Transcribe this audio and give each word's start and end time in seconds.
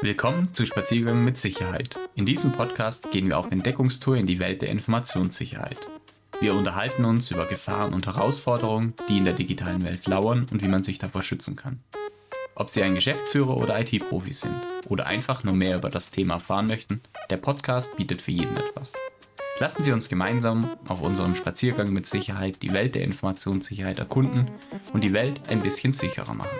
Willkommen 0.00 0.54
zu 0.54 0.64
Spaziergang 0.64 1.24
mit 1.24 1.36
Sicherheit. 1.36 1.98
In 2.14 2.24
diesem 2.24 2.52
Podcast 2.52 3.10
gehen 3.10 3.28
wir 3.28 3.38
auf 3.38 3.50
Entdeckungstour 3.50 4.16
in 4.16 4.26
die 4.26 4.38
Welt 4.38 4.62
der 4.62 4.68
Informationssicherheit. 4.68 5.76
Wir 6.40 6.54
unterhalten 6.54 7.04
uns 7.04 7.30
über 7.30 7.46
Gefahren 7.46 7.92
und 7.92 8.06
Herausforderungen, 8.06 8.94
die 9.08 9.18
in 9.18 9.24
der 9.24 9.32
digitalen 9.32 9.82
Welt 9.84 10.06
lauern 10.06 10.46
und 10.50 10.62
wie 10.62 10.68
man 10.68 10.84
sich 10.84 10.98
davor 10.98 11.22
schützen 11.22 11.56
kann. 11.56 11.80
Ob 12.54 12.70
Sie 12.70 12.82
ein 12.82 12.94
Geschäftsführer 12.94 13.56
oder 13.56 13.80
IT-Profi 13.80 14.32
sind 14.32 14.54
oder 14.88 15.06
einfach 15.06 15.42
nur 15.42 15.54
mehr 15.54 15.76
über 15.76 15.88
das 15.88 16.10
Thema 16.10 16.34
erfahren 16.34 16.68
möchten, 16.68 17.00
der 17.30 17.38
Podcast 17.38 17.96
bietet 17.96 18.22
für 18.22 18.32
jeden 18.32 18.56
etwas. 18.56 18.92
Lassen 19.58 19.82
Sie 19.82 19.92
uns 19.92 20.08
gemeinsam 20.08 20.68
auf 20.88 21.02
unserem 21.02 21.34
Spaziergang 21.34 21.92
mit 21.92 22.06
Sicherheit 22.06 22.62
die 22.62 22.72
Welt 22.72 22.94
der 22.94 23.02
Informationssicherheit 23.02 23.98
erkunden 23.98 24.50
und 24.92 25.02
die 25.02 25.12
Welt 25.12 25.48
ein 25.48 25.60
bisschen 25.60 25.94
sicherer 25.94 26.34
machen. 26.34 26.58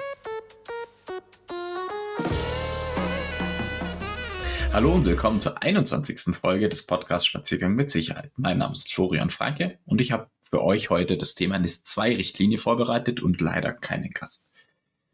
Hallo 4.72 4.94
und 4.94 5.04
willkommen 5.04 5.39
zur 5.39 5.62
21. 5.62 6.35
Folge 6.35 6.71
des 6.71 6.86
Podcasts 6.86 7.26
Spaziergang 7.26 7.75
mit 7.75 7.90
Sicherheit. 7.90 8.32
Mein 8.39 8.57
Name 8.57 8.72
ist 8.72 8.90
Florian 8.90 9.29
Franke 9.29 9.79
und 9.85 10.00
ich 10.00 10.12
habe 10.12 10.31
für 10.48 10.62
euch 10.62 10.89
heute 10.89 11.18
das 11.18 11.35
Thema 11.35 11.58
NIS-2-Richtlinie 11.58 12.58
vorbereitet 12.58 13.21
und 13.21 13.43
leider 13.43 13.75
keinen 13.75 14.12
Gast. 14.12 14.50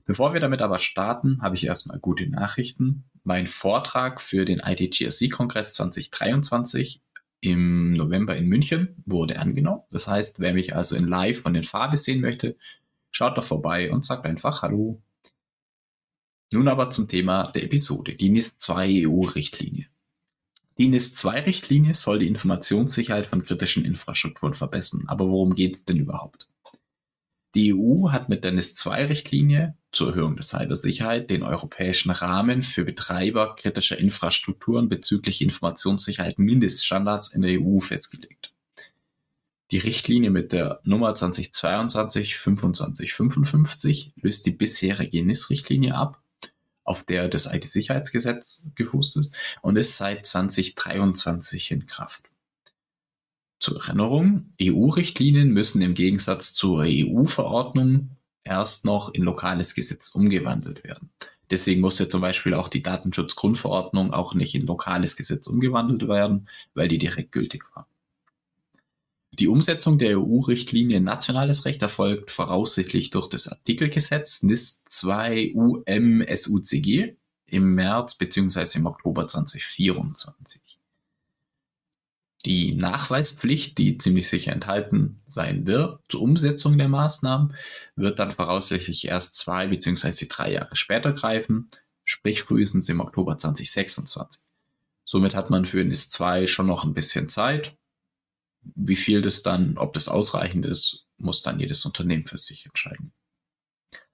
Bevor 0.04 0.32
wir 0.32 0.38
damit 0.38 0.62
aber 0.62 0.78
starten, 0.78 1.42
habe 1.42 1.56
ich 1.56 1.66
erstmal 1.66 1.98
gute 1.98 2.30
Nachrichten. 2.30 3.10
Mein 3.24 3.48
Vortrag 3.48 4.20
für 4.20 4.44
den 4.44 4.60
ITGSC-Kongress 4.60 5.74
2023 5.74 7.02
im 7.40 7.94
November 7.94 8.36
in 8.36 8.46
München 8.46 9.02
wurde 9.06 9.40
angenommen. 9.40 9.82
Das 9.90 10.06
heißt, 10.06 10.38
wer 10.38 10.54
mich 10.54 10.76
also 10.76 10.94
in 10.94 11.08
Live 11.08 11.42
von 11.42 11.52
den 11.52 11.64
Farbe 11.64 11.96
sehen 11.96 12.20
möchte, 12.20 12.56
schaut 13.10 13.36
doch 13.36 13.44
vorbei 13.44 13.90
und 13.90 14.04
sagt 14.04 14.24
einfach 14.24 14.62
Hallo. 14.62 15.02
Nun 16.52 16.68
aber 16.68 16.90
zum 16.90 17.08
Thema 17.08 17.50
der 17.52 17.64
Episode, 17.64 18.14
die 18.14 18.30
NIS-2 18.30 19.06
EU-Richtlinie. 19.06 19.86
Die 20.78 20.88
NIS-2-Richtlinie 20.88 21.94
soll 21.94 22.20
die 22.20 22.28
Informationssicherheit 22.28 23.26
von 23.26 23.44
kritischen 23.44 23.84
Infrastrukturen 23.84 24.54
verbessern. 24.54 25.04
Aber 25.08 25.28
worum 25.28 25.54
geht 25.54 25.76
es 25.76 25.84
denn 25.84 25.98
überhaupt? 25.98 26.48
Die 27.54 27.74
EU 27.74 28.10
hat 28.12 28.28
mit 28.28 28.44
der 28.44 28.52
NIS-2-Richtlinie 28.52 29.74
zur 29.90 30.10
Erhöhung 30.10 30.36
der 30.36 30.44
Cybersicherheit 30.44 31.30
den 31.30 31.42
europäischen 31.42 32.12
Rahmen 32.12 32.62
für 32.62 32.84
Betreiber 32.84 33.56
kritischer 33.56 33.98
Infrastrukturen 33.98 34.88
bezüglich 34.88 35.42
Informationssicherheit 35.42 36.38
Mindeststandards 36.38 37.34
in 37.34 37.42
der 37.42 37.60
EU 37.60 37.80
festgelegt. 37.80 38.52
Die 39.70 39.78
Richtlinie 39.78 40.30
mit 40.30 40.52
der 40.52 40.80
Nummer 40.84 41.12
2022-2555 41.12 44.12
löst 44.16 44.46
die 44.46 44.52
bisherige 44.52 45.22
NIS-Richtlinie 45.22 45.94
ab 45.94 46.22
auf 46.88 47.04
der 47.04 47.28
das 47.28 47.46
IT-Sicherheitsgesetz 47.46 48.70
gefußt 48.74 49.18
ist 49.18 49.36
und 49.60 49.76
ist 49.76 49.96
seit 49.96 50.26
2023 50.26 51.70
in 51.70 51.86
Kraft. 51.86 52.30
Zur 53.60 53.82
Erinnerung, 53.82 54.52
EU-Richtlinien 54.62 55.50
müssen 55.50 55.82
im 55.82 55.94
Gegensatz 55.94 56.52
zur 56.52 56.84
EU-Verordnung 56.86 58.10
erst 58.44 58.84
noch 58.84 59.12
in 59.12 59.22
lokales 59.22 59.74
Gesetz 59.74 60.10
umgewandelt 60.10 60.84
werden. 60.84 61.10
Deswegen 61.50 61.80
musste 61.80 62.08
zum 62.08 62.20
Beispiel 62.20 62.54
auch 62.54 62.68
die 62.68 62.82
Datenschutzgrundverordnung 62.82 64.12
auch 64.12 64.34
nicht 64.34 64.54
in 64.54 64.66
lokales 64.66 65.16
Gesetz 65.16 65.46
umgewandelt 65.46 66.08
werden, 66.08 66.48
weil 66.74 66.88
die 66.88 66.98
direkt 66.98 67.32
gültig 67.32 67.64
war. 67.74 67.86
Die 69.38 69.46
Umsetzung 69.46 69.98
der 69.98 70.18
EU-Richtlinie 70.18 70.96
in 70.96 71.04
nationales 71.04 71.64
Recht 71.64 71.80
erfolgt 71.82 72.32
voraussichtlich 72.32 73.10
durch 73.10 73.28
das 73.28 73.46
Artikelgesetz 73.46 74.42
NIS 74.42 74.82
2 74.86 75.52
UM-SUCG 75.54 77.14
im 77.46 77.74
März 77.74 78.16
bzw. 78.16 78.78
im 78.78 78.86
Oktober 78.86 79.28
2024. 79.28 80.60
Die 82.44 82.74
Nachweispflicht, 82.74 83.78
die 83.78 83.98
ziemlich 83.98 84.28
sicher 84.28 84.52
enthalten 84.52 85.20
sein 85.28 85.66
wird 85.66 86.00
zur 86.08 86.22
Umsetzung 86.22 86.76
der 86.76 86.88
Maßnahmen, 86.88 87.54
wird 87.94 88.18
dann 88.18 88.32
voraussichtlich 88.32 89.06
erst 89.06 89.36
zwei 89.36 89.68
bzw. 89.68 90.26
drei 90.28 90.52
Jahre 90.52 90.74
später 90.74 91.12
greifen, 91.12 91.68
sprich 92.04 92.42
frühestens 92.42 92.88
im 92.88 93.00
Oktober 93.00 93.38
2026. 93.38 94.42
Somit 95.04 95.34
hat 95.36 95.50
man 95.50 95.64
für 95.64 95.84
NIS 95.84 96.10
2 96.10 96.48
schon 96.48 96.66
noch 96.66 96.84
ein 96.84 96.94
bisschen 96.94 97.28
Zeit, 97.28 97.77
wie 98.62 98.96
viel 98.96 99.22
das 99.22 99.42
dann, 99.42 99.78
ob 99.78 99.94
das 99.94 100.08
ausreichend 100.08 100.66
ist, 100.66 101.06
muss 101.16 101.42
dann 101.42 101.60
jedes 101.60 101.84
Unternehmen 101.84 102.26
für 102.26 102.38
sich 102.38 102.66
entscheiden. 102.66 103.12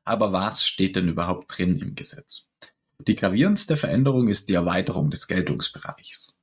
Aber 0.04 0.32
was 0.32 0.66
steht 0.66 0.96
denn 0.96 1.08
überhaupt 1.08 1.56
drin 1.56 1.78
im 1.78 1.94
Gesetz? 1.94 2.48
Die 2.98 3.16
gravierendste 3.16 3.76
Veränderung 3.76 4.28
ist 4.28 4.48
die 4.48 4.54
Erweiterung 4.54 5.10
des 5.10 5.26
Geltungsbereichs. 5.26 6.38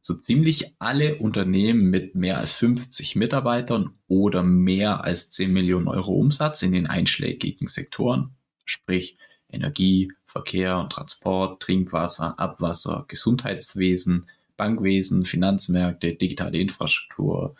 So 0.00 0.14
ziemlich 0.14 0.74
alle 0.78 1.16
Unternehmen 1.16 1.90
mit 1.90 2.14
mehr 2.14 2.38
als 2.38 2.52
50 2.52 3.16
Mitarbeitern 3.16 3.94
oder 4.06 4.42
mehr 4.42 5.02
als 5.02 5.30
10 5.30 5.52
Millionen 5.52 5.88
Euro 5.88 6.12
Umsatz 6.12 6.62
in 6.62 6.72
den 6.72 6.86
einschlägigen 6.86 7.66
Sektoren, 7.66 8.36
sprich 8.64 9.18
Energie, 9.48 10.12
Verkehr 10.26 10.78
und 10.78 10.92
Transport, 10.92 11.62
Trinkwasser, 11.62 12.38
Abwasser, 12.38 13.04
Gesundheitswesen, 13.08 14.28
Bankwesen, 14.56 15.24
Finanzmärkte, 15.24 16.14
digitale 16.14 16.58
Infrastruktur, 16.58 17.54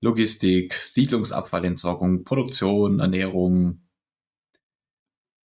Logistik, 0.00 0.74
Siedlungsabfallentsorgung, 0.74 2.24
Produktion, 2.24 3.00
Ernährung, 3.00 3.80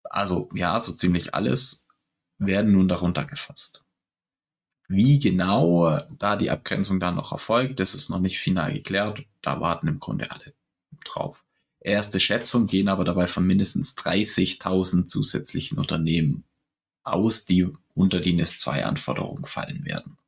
also 0.04 0.48
ja, 0.54 0.78
so 0.80 0.92
ziemlich 0.92 1.34
alles 1.34 1.86
werden 2.38 2.72
nun 2.72 2.88
darunter 2.88 3.24
gefasst. 3.24 3.84
Wie 4.88 5.18
genau 5.18 6.00
da 6.18 6.36
die 6.36 6.50
Abgrenzung 6.50 7.00
dann 7.00 7.16
noch 7.16 7.32
erfolgt, 7.32 7.80
das 7.80 7.94
ist 7.94 8.08
noch 8.08 8.20
nicht 8.20 8.38
final 8.38 8.72
geklärt. 8.72 9.24
Da 9.42 9.60
warten 9.60 9.88
im 9.88 9.98
Grunde 9.98 10.30
alle 10.30 10.54
drauf. 11.04 11.44
Erste 11.80 12.20
Schätzungen 12.20 12.66
gehen 12.66 12.88
aber 12.88 13.04
dabei 13.04 13.26
von 13.26 13.46
mindestens 13.46 13.96
30.000 13.96 15.06
zusätzlichen 15.06 15.78
Unternehmen 15.78 16.44
aus, 17.02 17.46
die 17.46 17.68
unter 17.94 18.20
die 18.20 18.32
NIS-2-Anforderungen 18.32 19.44
fallen 19.44 19.84
werden. 19.84 20.18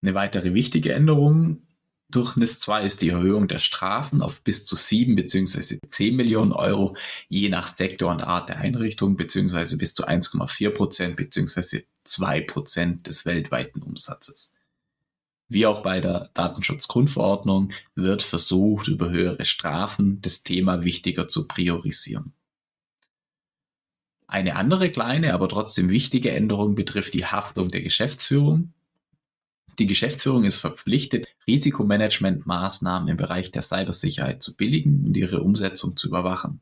Eine 0.00 0.14
weitere 0.14 0.54
wichtige 0.54 0.92
Änderung 0.92 1.62
durch 2.10 2.36
NIS 2.36 2.58
2 2.60 2.84
ist 2.84 3.02
die 3.02 3.10
Erhöhung 3.10 3.48
der 3.48 3.58
Strafen 3.58 4.22
auf 4.22 4.42
bis 4.42 4.64
zu 4.64 4.76
7 4.76 5.14
bzw. 5.14 5.78
10 5.86 6.16
Millionen 6.16 6.52
Euro, 6.52 6.96
je 7.28 7.50
nach 7.50 7.76
Sektor 7.76 8.10
und 8.10 8.22
Art 8.22 8.48
der 8.48 8.58
Einrichtung, 8.58 9.16
bzw. 9.16 9.76
bis 9.76 9.92
zu 9.92 10.06
1,4 10.06 10.70
Prozent 10.70 11.16
bzw. 11.16 11.82
2 12.04 12.40
Prozent 12.42 13.06
des 13.06 13.26
weltweiten 13.26 13.82
Umsatzes. 13.82 14.54
Wie 15.48 15.66
auch 15.66 15.82
bei 15.82 16.00
der 16.00 16.30
Datenschutzgrundverordnung 16.34 17.72
wird 17.94 18.22
versucht, 18.22 18.88
über 18.88 19.10
höhere 19.10 19.44
Strafen 19.44 20.20
das 20.22 20.42
Thema 20.42 20.84
wichtiger 20.84 21.28
zu 21.28 21.46
priorisieren. 21.46 22.32
Eine 24.26 24.56
andere 24.56 24.90
kleine, 24.90 25.32
aber 25.32 25.48
trotzdem 25.48 25.88
wichtige 25.88 26.30
Änderung 26.30 26.74
betrifft 26.74 27.14
die 27.14 27.24
Haftung 27.24 27.70
der 27.70 27.80
Geschäftsführung. 27.80 28.74
Die 29.78 29.86
Geschäftsführung 29.86 30.44
ist 30.44 30.58
verpflichtet, 30.58 31.28
Risikomanagementmaßnahmen 31.46 33.08
im 33.08 33.16
Bereich 33.16 33.52
der 33.52 33.62
Cybersicherheit 33.62 34.42
zu 34.42 34.56
billigen 34.56 35.04
und 35.06 35.16
ihre 35.16 35.40
Umsetzung 35.40 35.96
zu 35.96 36.08
überwachen. 36.08 36.60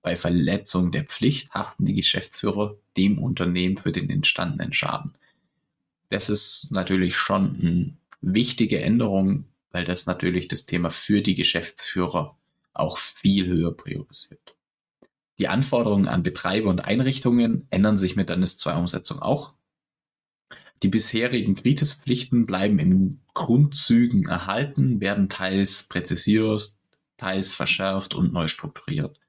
Bei 0.00 0.16
Verletzung 0.16 0.90
der 0.90 1.04
Pflicht 1.04 1.52
haften 1.52 1.84
die 1.84 1.94
Geschäftsführer 1.94 2.76
dem 2.96 3.18
Unternehmen 3.18 3.76
für 3.76 3.92
den 3.92 4.08
entstandenen 4.08 4.72
Schaden. 4.72 5.14
Das 6.08 6.30
ist 6.30 6.70
natürlich 6.70 7.16
schon 7.16 7.58
eine 7.60 7.92
wichtige 8.22 8.80
Änderung, 8.80 9.44
weil 9.70 9.84
das 9.84 10.06
natürlich 10.06 10.48
das 10.48 10.64
Thema 10.64 10.90
für 10.90 11.20
die 11.20 11.34
Geschäftsführer 11.34 12.36
auch 12.72 12.96
viel 12.96 13.46
höher 13.46 13.76
priorisiert. 13.76 14.54
Die 15.38 15.48
Anforderungen 15.48 16.08
an 16.08 16.22
Betreiber 16.22 16.70
und 16.70 16.84
Einrichtungen 16.84 17.66
ändern 17.70 17.98
sich 17.98 18.16
mit 18.16 18.30
der 18.30 18.36
NIS-2-Umsetzung 18.36 19.20
auch. 19.20 19.52
Die 20.82 20.88
bisherigen 20.88 21.54
Gritispflichten 21.54 22.46
bleiben 22.46 22.78
in 22.78 23.20
Grundzügen 23.34 24.26
erhalten, 24.28 25.00
werden 25.00 25.28
teils 25.28 25.88
präzisiert, 25.88 26.74
teils 27.18 27.52
verschärft 27.52 28.14
und 28.14 28.32
neu 28.32 28.48
strukturiert. 28.48 29.20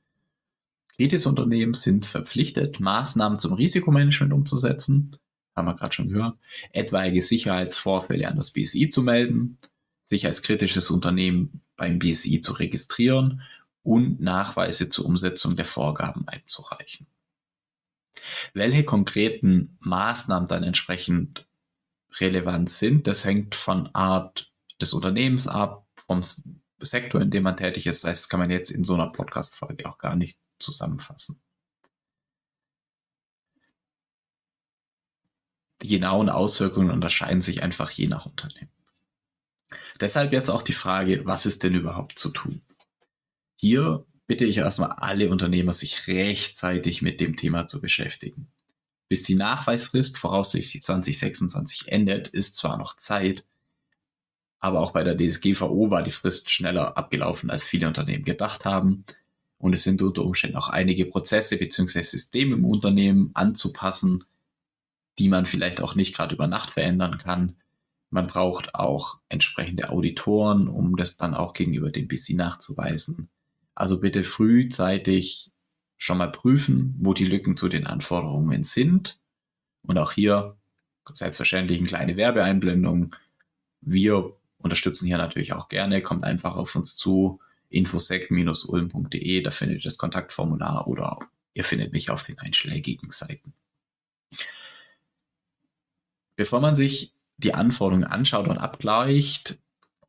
Kritisunternehmen 0.95 1.73
sind 1.73 2.05
verpflichtet, 2.05 2.79
Maßnahmen 2.79 3.37
zum 3.37 3.53
Risikomanagement 3.53 4.33
umzusetzen, 4.33 5.17
haben 5.55 5.67
wir 5.67 5.75
gerade 5.75 5.93
schon 5.93 6.09
gehört, 6.09 6.37
etwaige 6.71 7.21
Sicherheitsvorfälle 7.21 8.27
an 8.27 8.37
das 8.37 8.51
BSI 8.51 8.87
zu 8.87 9.03
melden, 9.03 9.57
sich 10.03 10.25
als 10.25 10.43
kritisches 10.43 10.89
Unternehmen 10.89 11.61
beim 11.75 11.99
BSI 11.99 12.39
zu 12.39 12.53
registrieren 12.53 13.41
und 13.83 14.21
Nachweise 14.21 14.89
zur 14.89 15.05
Umsetzung 15.05 15.55
der 15.55 15.65
Vorgaben 15.65 16.27
einzureichen. 16.27 17.07
Welche 18.53 18.83
konkreten 18.83 19.77
Maßnahmen 19.79 20.47
dann 20.47 20.63
entsprechend 20.63 21.47
relevant 22.19 22.69
sind, 22.69 23.07
das 23.07 23.25
hängt 23.25 23.55
von 23.55 23.93
Art 23.93 24.51
des 24.81 24.93
Unternehmens 24.93 25.47
ab, 25.47 25.87
vom 25.95 26.21
Sektor, 26.79 27.21
in 27.21 27.31
dem 27.31 27.43
man 27.43 27.57
tätig 27.57 27.87
ist. 27.87 28.03
Das 28.03 28.09
heißt, 28.09 28.23
das 28.23 28.29
kann 28.29 28.39
man 28.39 28.49
jetzt 28.49 28.69
in 28.69 28.83
so 28.83 28.93
einer 28.93 29.11
Podcast-Folge 29.11 29.87
auch 29.87 29.97
gar 29.97 30.15
nicht 30.15 30.39
zusammenfassen. 30.59 31.41
genauen 35.81 36.29
Auswirkungen 36.29 36.91
unterscheiden 36.91 37.41
sich 37.41 37.63
einfach 37.63 37.91
je 37.91 38.07
nach 38.07 38.25
Unternehmen. 38.25 38.71
Deshalb 39.99 40.31
jetzt 40.31 40.49
auch 40.49 40.61
die 40.61 40.73
Frage, 40.73 41.25
was 41.25 41.45
ist 41.45 41.63
denn 41.63 41.75
überhaupt 41.75 42.17
zu 42.17 42.29
tun? 42.29 42.61
Hier 43.55 44.05
bitte 44.31 44.45
ich 44.45 44.59
erstmal 44.59 44.91
alle 44.91 45.29
Unternehmer, 45.29 45.73
sich 45.73 46.07
rechtzeitig 46.07 47.01
mit 47.01 47.19
dem 47.19 47.35
Thema 47.35 47.67
zu 47.67 47.81
beschäftigen. 47.81 48.47
Bis 49.09 49.23
die 49.23 49.35
Nachweisfrist 49.35 50.17
voraussichtlich 50.17 50.85
2026 50.85 51.91
endet, 51.91 52.29
ist 52.29 52.55
zwar 52.55 52.77
noch 52.77 52.95
Zeit, 52.95 53.43
aber 54.61 54.79
auch 54.79 54.91
bei 54.91 55.03
der 55.03 55.17
DSGVO 55.17 55.89
war 55.91 56.01
die 56.01 56.11
Frist 56.11 56.49
schneller 56.49 56.97
abgelaufen, 56.97 57.49
als 57.49 57.67
viele 57.67 57.89
Unternehmen 57.89 58.23
gedacht 58.23 58.63
haben. 58.63 59.03
Und 59.57 59.73
es 59.73 59.83
sind 59.83 60.01
unter 60.01 60.23
Umständen 60.23 60.55
auch 60.55 60.69
einige 60.69 61.05
Prozesse 61.07 61.57
bzw. 61.57 62.01
Systeme 62.01 62.55
im 62.55 62.63
Unternehmen 62.63 63.31
anzupassen, 63.33 64.23
die 65.19 65.27
man 65.27 65.45
vielleicht 65.45 65.81
auch 65.81 65.95
nicht 65.95 66.15
gerade 66.15 66.35
über 66.35 66.47
Nacht 66.47 66.71
verändern 66.71 67.17
kann. 67.17 67.57
Man 68.09 68.27
braucht 68.27 68.75
auch 68.75 69.19
entsprechende 69.27 69.89
Auditoren, 69.89 70.69
um 70.69 70.95
das 70.95 71.17
dann 71.17 71.33
auch 71.33 71.51
gegenüber 71.51 71.91
dem 71.91 72.07
BC 72.07 72.35
nachzuweisen. 72.35 73.27
Also 73.81 73.99
bitte 73.99 74.23
frühzeitig 74.23 75.49
schon 75.97 76.19
mal 76.19 76.31
prüfen, 76.31 76.93
wo 76.99 77.15
die 77.15 77.25
Lücken 77.25 77.57
zu 77.57 77.67
den 77.67 77.87
Anforderungen 77.87 78.63
sind. 78.63 79.19
Und 79.81 79.97
auch 79.97 80.11
hier 80.11 80.55
selbstverständlich 81.11 81.79
eine 81.79 81.87
kleine 81.87 82.15
Werbeeinblendung. 82.15 83.15
Wir 83.81 84.37
unterstützen 84.59 85.07
hier 85.07 85.17
natürlich 85.17 85.53
auch 85.53 85.67
gerne. 85.67 86.03
Kommt 86.03 86.25
einfach 86.25 86.57
auf 86.57 86.75
uns 86.75 86.95
zu, 86.95 87.39
infosec-ulm.de, 87.69 89.41
da 89.41 89.49
findet 89.49 89.79
ihr 89.79 89.83
das 89.83 89.97
Kontaktformular 89.97 90.87
oder 90.87 91.17
ihr 91.55 91.63
findet 91.63 91.91
mich 91.91 92.11
auf 92.11 92.21
den 92.21 92.37
einschlägigen 92.37 93.09
Seiten. 93.09 93.51
Bevor 96.35 96.59
man 96.59 96.75
sich 96.75 97.15
die 97.37 97.55
Anforderungen 97.55 98.03
anschaut 98.03 98.47
und 98.47 98.59
abgleicht, 98.59 99.57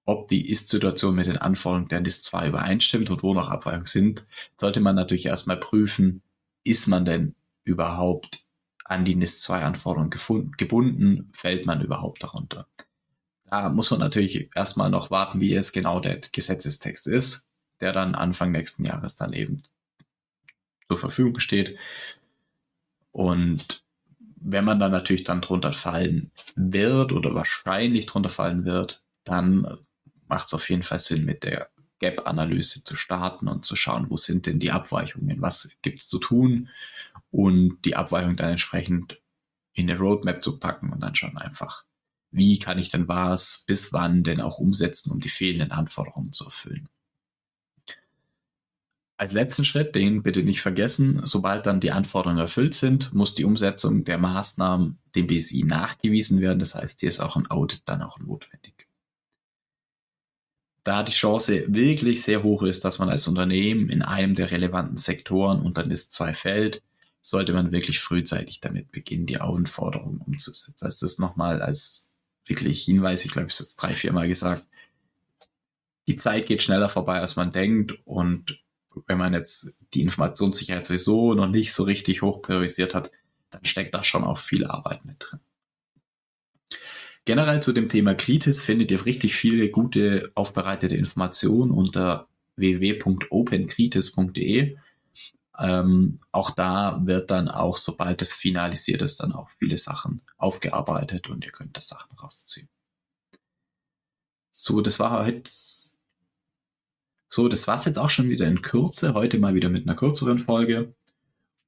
ob 0.04 0.28
die 0.28 0.50
Ist-Situation 0.50 1.14
mit 1.14 1.26
den 1.26 1.38
Anforderungen 1.38 1.88
der 1.88 2.00
NIS 2.00 2.22
2 2.22 2.48
übereinstimmt 2.48 3.10
und 3.10 3.22
wo 3.22 3.34
noch 3.34 3.48
Abweichungen 3.48 3.86
sind, 3.86 4.26
sollte 4.58 4.80
man 4.80 4.96
natürlich 4.96 5.26
erstmal 5.26 5.58
prüfen, 5.58 6.22
ist 6.64 6.86
man 6.86 7.04
denn 7.04 7.34
überhaupt 7.64 8.44
an 8.84 9.04
die 9.04 9.14
NIS 9.14 9.40
2 9.42 9.62
Anforderungen 9.62 10.10
gebunden, 10.56 11.30
fällt 11.32 11.66
man 11.66 11.80
überhaupt 11.82 12.22
darunter. 12.22 12.66
Da 13.46 13.68
muss 13.68 13.90
man 13.90 14.00
natürlich 14.00 14.50
erstmal 14.54 14.90
noch 14.90 15.10
warten, 15.10 15.40
wie 15.40 15.54
es 15.54 15.72
genau 15.72 16.00
der 16.00 16.18
Gesetzestext 16.18 17.06
ist, 17.06 17.48
der 17.80 17.92
dann 17.92 18.14
Anfang 18.14 18.50
nächsten 18.50 18.84
Jahres 18.84 19.14
dann 19.14 19.32
eben 19.32 19.62
zur 20.88 20.98
Verfügung 20.98 21.38
steht. 21.38 21.78
Und 23.12 23.84
wenn 24.36 24.64
man 24.64 24.80
dann 24.80 24.90
natürlich 24.90 25.24
dann 25.24 25.42
drunter 25.42 25.72
fallen 25.72 26.32
wird 26.56 27.12
oder 27.12 27.34
wahrscheinlich 27.34 28.06
drunter 28.06 28.30
fallen 28.30 28.64
wird, 28.64 29.02
dann 29.24 29.78
macht 30.32 30.46
es 30.46 30.54
auf 30.54 30.70
jeden 30.70 30.82
Fall 30.82 30.98
Sinn, 30.98 31.26
mit 31.26 31.44
der 31.44 31.68
Gap-Analyse 31.98 32.84
zu 32.84 32.96
starten 32.96 33.48
und 33.48 33.66
zu 33.66 33.76
schauen, 33.76 34.08
wo 34.08 34.16
sind 34.16 34.46
denn 34.46 34.58
die 34.58 34.70
Abweichungen, 34.70 35.42
was 35.42 35.68
gibt 35.82 36.00
es 36.00 36.08
zu 36.08 36.18
tun 36.18 36.70
und 37.30 37.82
die 37.84 37.96
Abweichung 37.96 38.36
dann 38.36 38.52
entsprechend 38.52 39.20
in 39.74 39.90
eine 39.90 39.98
Roadmap 39.98 40.42
zu 40.42 40.58
packen 40.58 40.90
und 40.90 41.00
dann 41.00 41.14
schauen 41.14 41.36
einfach, 41.36 41.84
wie 42.30 42.58
kann 42.58 42.78
ich 42.78 42.88
denn 42.88 43.08
was 43.08 43.64
bis 43.66 43.92
wann 43.92 44.24
denn 44.24 44.40
auch 44.40 44.58
umsetzen, 44.58 45.12
um 45.12 45.20
die 45.20 45.28
fehlenden 45.28 45.70
Anforderungen 45.70 46.32
zu 46.32 46.46
erfüllen. 46.46 46.88
Als 49.18 49.34
letzten 49.34 49.66
Schritt, 49.66 49.94
den 49.94 50.22
bitte 50.22 50.42
nicht 50.42 50.62
vergessen, 50.62 51.20
sobald 51.24 51.66
dann 51.66 51.78
die 51.78 51.92
Anforderungen 51.92 52.40
erfüllt 52.40 52.74
sind, 52.74 53.12
muss 53.12 53.34
die 53.34 53.44
Umsetzung 53.44 54.04
der 54.04 54.16
Maßnahmen 54.16 54.98
dem 55.14 55.26
BSI 55.26 55.64
nachgewiesen 55.64 56.40
werden. 56.40 56.58
Das 56.58 56.74
heißt, 56.74 57.00
hier 57.00 57.10
ist 57.10 57.20
auch 57.20 57.36
ein 57.36 57.50
Audit 57.50 57.82
dann 57.84 58.00
auch 58.00 58.18
notwendig 58.18 58.81
da 60.84 61.02
die 61.02 61.12
Chance 61.12 61.64
wirklich 61.68 62.22
sehr 62.22 62.42
hoch 62.42 62.62
ist, 62.62 62.84
dass 62.84 62.98
man 62.98 63.08
als 63.08 63.28
Unternehmen 63.28 63.88
in 63.88 64.02
einem 64.02 64.34
der 64.34 64.50
relevanten 64.50 64.96
Sektoren 64.96 65.62
unter 65.62 65.84
NIS 65.84 66.08
2 66.08 66.34
fällt, 66.34 66.82
sollte 67.20 67.52
man 67.52 67.70
wirklich 67.70 68.00
frühzeitig 68.00 68.60
damit 68.60 68.90
beginnen, 68.90 69.26
die 69.26 69.40
Anforderungen 69.40 70.18
umzusetzen. 70.18 70.84
Also 70.84 71.06
das 71.06 71.18
nochmal 71.18 71.62
als 71.62 72.12
wirklich 72.46 72.82
Hinweis, 72.82 73.24
ich 73.24 73.30
glaube, 73.30 73.48
ich 73.48 73.54
habe 73.54 73.62
es 73.62 73.76
drei, 73.76 73.94
vier 73.94 74.12
Mal 74.12 74.26
gesagt, 74.26 74.66
die 76.08 76.16
Zeit 76.16 76.46
geht 76.46 76.64
schneller 76.64 76.88
vorbei, 76.88 77.20
als 77.20 77.36
man 77.36 77.52
denkt 77.52 77.94
und 78.04 78.58
wenn 79.06 79.18
man 79.18 79.34
jetzt 79.34 79.78
die 79.94 80.02
Informationssicherheit 80.02 80.84
sowieso 80.84 81.34
noch 81.34 81.46
nicht 81.46 81.72
so 81.72 81.84
richtig 81.84 82.22
hoch 82.22 82.42
priorisiert 82.42 82.94
hat, 82.94 83.10
dann 83.50 83.64
steckt 83.64 83.94
da 83.94 84.02
schon 84.02 84.24
auch 84.24 84.38
viel 84.38 84.66
Arbeit 84.66 85.04
mit 85.04 85.16
drin. 85.20 85.40
Generell 87.24 87.62
zu 87.62 87.72
dem 87.72 87.88
Thema 87.88 88.14
Kritis 88.14 88.64
findet 88.64 88.90
ihr 88.90 89.06
richtig 89.06 89.36
viele 89.36 89.70
gute 89.70 90.32
aufbereitete 90.34 90.96
Informationen 90.96 91.70
unter 91.70 92.26
www.openkritis.de. 92.56 94.76
Ähm, 95.58 96.20
auch 96.32 96.50
da 96.50 97.00
wird 97.04 97.30
dann 97.30 97.48
auch, 97.48 97.76
sobald 97.76 98.22
es 98.22 98.34
finalisiert 98.34 99.02
ist, 99.02 99.20
dann 99.20 99.32
auch 99.32 99.50
viele 99.50 99.76
Sachen 99.76 100.22
aufgearbeitet 100.36 101.28
und 101.28 101.44
ihr 101.44 101.52
könnt 101.52 101.76
da 101.76 101.80
Sachen 101.80 102.18
rausziehen. 102.18 102.68
So, 104.50 104.80
das 104.80 104.98
war 104.98 105.24
heute. 105.24 105.48
So, 107.30 107.48
das 107.48 107.68
war 107.68 107.76
es 107.76 107.84
jetzt 107.84 107.98
auch 107.98 108.10
schon 108.10 108.28
wieder 108.28 108.46
in 108.46 108.62
Kürze. 108.62 109.14
Heute 109.14 109.38
mal 109.38 109.54
wieder 109.54 109.68
mit 109.68 109.86
einer 109.86 109.94
kürzeren 109.96 110.40
Folge. 110.40 110.94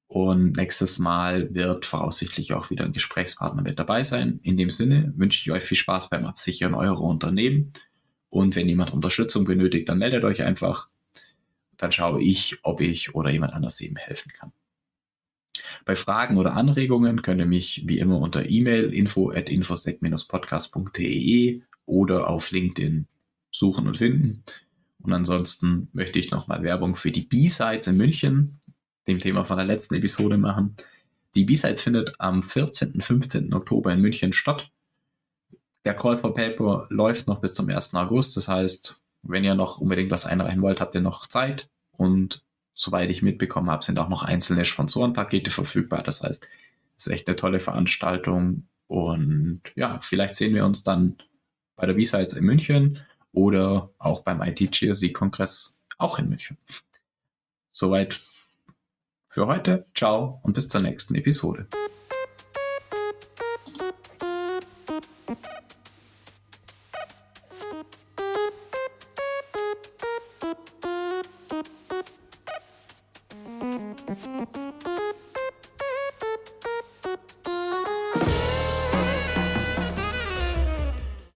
Und 0.06 0.56
nächstes 0.56 0.99
Mal 0.99 1.53
wird 1.55 1.87
voraussichtlich 1.87 2.53
auch 2.53 2.71
wieder 2.71 2.85
ein 2.85 2.93
Gesprächspartner 2.93 3.62
mit 3.62 3.79
dabei 3.79 4.03
sein. 4.03 4.39
In 4.43 4.56
dem 4.56 4.71
Sinne 4.71 5.12
wünsche 5.17 5.41
ich 5.41 5.51
euch 5.51 5.65
viel 5.65 5.77
Spaß 5.77 6.11
beim 6.11 6.25
Absichern 6.25 6.75
eurer 6.75 7.01
Unternehmen. 7.01 7.73
Und 8.31 8.56
wenn 8.56 8.69
jemand 8.69 8.93
Unterstützung 8.93 9.45
benötigt, 9.45 9.89
dann 9.89 9.99
meldet 9.99 10.25
euch 10.25 10.43
einfach. 10.43 10.89
Dann 11.77 11.91
schaue 11.91 12.23
ich, 12.23 12.59
ob 12.62 12.81
ich 12.81 13.15
oder 13.15 13.31
jemand 13.31 13.55
anders 13.55 13.81
eben 13.81 13.97
helfen 13.97 14.33
kann. 14.33 14.53
Bei 15.85 15.97
Fragen 15.97 16.39
oder 16.39 16.55
Anregungen 16.55 17.23
könnt 17.23 17.41
ihr 17.41 17.47
mich 17.47 17.83
wie 17.87 17.99
immer 17.99 18.19
unter 18.19 18.49
E-Mail 18.49 18.95
info 18.95 19.31
at 19.31 19.51
infosec-podcast.de 19.51 21.62
oder 21.87 22.29
auf 22.29 22.51
LinkedIn 22.51 23.06
suchen 23.51 23.87
und 23.87 23.99
finden. 23.99 24.43
Und 25.03 25.12
ansonsten 25.12 25.89
möchte 25.93 26.19
ich 26.19 26.31
nochmal 26.31 26.62
Werbung 26.62 26.97
für 26.97 27.11
die 27.11 27.27
B-Sides 27.27 27.89
in 27.89 27.99
München 27.99 28.61
dem 29.06 29.19
Thema 29.21 29.45
von 29.45 29.56
der 29.56 29.67
letzten 29.67 29.95
Episode 29.95 30.39
machen. 30.39 30.77
Die 31.35 31.45
B-Sides 31.45 31.83
findet 31.83 32.15
am 32.19 32.43
14. 32.43 33.01
15. 33.01 33.53
Oktober 33.53 33.93
in 33.93 34.01
München 34.01 34.32
statt. 34.32 34.70
Der 35.84 35.94
Call 35.94 36.17
for 36.17 36.34
Paper 36.34 36.87
läuft 36.91 37.27
noch 37.27 37.41
bis 37.41 37.55
zum 37.55 37.69
1. 37.69 37.94
August. 37.94 38.37
Das 38.37 38.49
heißt, 38.49 39.03
wenn 39.23 39.44
ihr 39.44 39.55
noch 39.55 39.79
unbedingt 39.79 40.11
was 40.11 40.27
einreichen 40.27 40.63
wollt, 40.63 40.81
habt 40.81 40.94
ihr 40.94 41.01
noch 41.01 41.27
Zeit. 41.27 41.69
Und 41.93 42.44
soweit 42.75 43.11
ich 43.11 43.23
mitbekommen 43.23 43.70
habe, 43.70 43.84
sind 43.84 43.99
auch 43.99 44.08
noch 44.08 44.23
einzelne 44.23 44.65
Sponsorenpakete 44.65 45.51
verfügbar. 45.51 46.03
Das 46.03 46.23
heißt, 46.23 46.49
es 46.96 47.06
ist 47.06 47.13
echt 47.13 47.27
eine 47.29 47.37
tolle 47.37 47.61
Veranstaltung. 47.61 48.67
Und 48.87 49.63
ja, 49.75 49.99
vielleicht 50.03 50.37
sehen 50.37 50.55
wir 50.55 50.65
uns 50.65 50.82
dann 50.82 51.17
bei 51.77 51.87
der 51.87 51.94
B-Sides 51.94 52.34
in 52.34 52.44
München 52.44 52.99
oder 53.32 53.91
auch 53.99 54.23
beim 54.23 54.41
IT-GRC-Kongress 54.41 55.82
auch 55.99 56.19
in 56.19 56.29
München. 56.29 56.56
Soweit 57.70 58.20
für 59.34 59.48
heute, 59.48 59.84
ciao 59.96 60.38
und 60.44 60.53
bis 60.53 60.69
zur 60.69 60.81
nächsten 60.81 61.17
Episode. 61.17 61.67